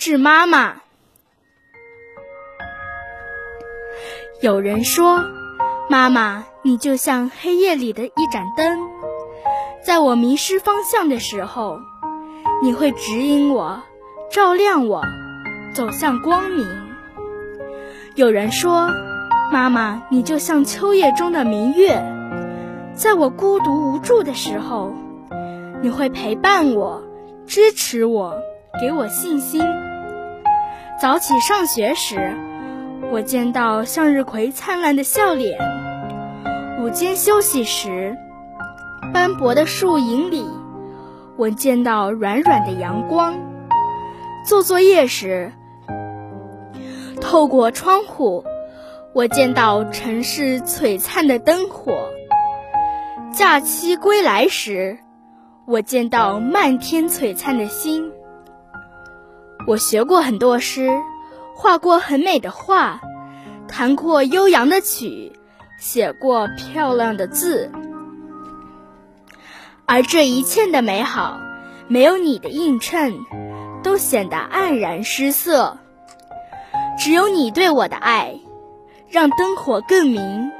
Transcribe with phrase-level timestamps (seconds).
[0.00, 0.76] 致妈妈。
[4.40, 5.22] 有人说，
[5.90, 8.88] 妈妈，你就像黑夜里的一盏灯，
[9.84, 11.78] 在我迷失方向的时候，
[12.62, 13.82] 你会指引我，
[14.30, 15.04] 照亮我，
[15.74, 16.66] 走向光明。
[18.14, 18.88] 有人说，
[19.52, 22.02] 妈妈，你就像秋夜中的明月，
[22.94, 24.94] 在我孤独无助的时候，
[25.82, 27.02] 你会陪伴我，
[27.46, 28.34] 支持我，
[28.80, 29.62] 给我信心。
[31.00, 32.36] 早起上学时。
[33.10, 35.58] 我见到向日葵灿烂的笑脸，
[36.78, 38.18] 午间休息时，
[39.14, 40.46] 斑驳的树影里，
[41.38, 43.34] 我见到软软的阳光。
[44.46, 45.52] 做作业时，
[47.18, 48.44] 透过窗户，
[49.14, 52.10] 我见到城市璀璨的灯火。
[53.32, 54.98] 假期归来时，
[55.66, 58.12] 我见到漫天璀璨的星。
[59.66, 60.90] 我学过很多诗。
[61.52, 63.02] 画过很美的画，
[63.68, 65.30] 弹过悠扬的曲，
[65.78, 67.70] 写过漂亮的字，
[69.84, 71.38] 而这一切的美好，
[71.86, 73.12] 没有你的映衬，
[73.82, 75.76] 都显得黯然失色。
[76.98, 78.40] 只有你对我的爱，
[79.10, 80.50] 让灯火更明，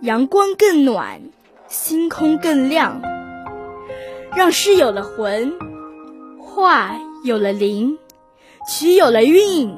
[0.00, 1.20] 阳光更暖，
[1.68, 3.00] 星空更亮，
[4.34, 5.52] 让诗有了魂，
[6.40, 7.96] 画有了灵，
[8.68, 9.74] 曲有了韵。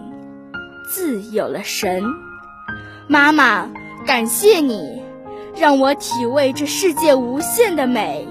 [0.92, 2.02] 字有了神，
[3.06, 3.70] 妈妈，
[4.08, 5.00] 感谢你，
[5.56, 8.26] 让我体味这世界无限的美，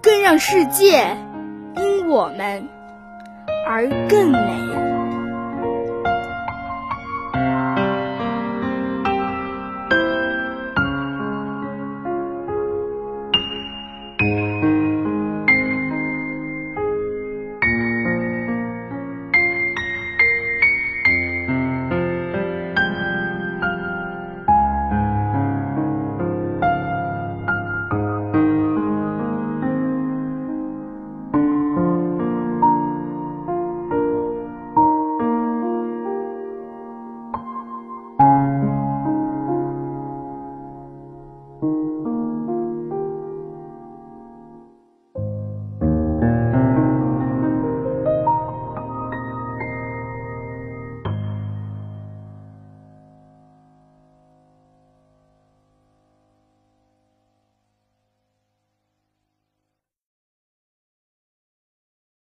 [0.00, 1.18] 更让世界
[1.76, 2.66] 因我们
[3.68, 5.03] 而更美。